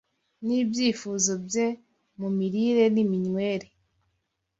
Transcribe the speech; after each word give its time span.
n’ibyifuzo 0.45 1.31
bye 1.45 1.67
mu 2.19 2.29
mirire 2.37 2.83
n’iminywere. 2.93 3.67